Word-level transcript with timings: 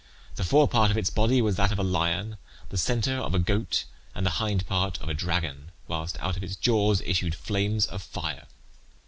The 0.33 0.43
fore 0.43 0.67
part 0.67 0.89
of 0.89 0.97
its 0.97 1.11
body 1.11 1.43
was 1.43 1.57
that 1.57 1.71
of 1.71 1.77
a 1.77 1.83
lion, 1.83 2.37
the 2.69 2.77
centre 2.79 3.17
of 3.19 3.35
a 3.35 3.37
goat, 3.37 3.83
and 4.15 4.25
the 4.25 4.31
hind 4.41 4.65
part 4.65 4.99
of 4.99 5.09
a 5.09 5.13
dragon; 5.13 5.69
whilst 5.87 6.17
out 6.19 6.35
of 6.35 6.41
its 6.43 6.55
jaws 6.55 7.01
issued 7.01 7.35
flames 7.35 7.85
of 7.85 8.01
fire. 8.01 8.47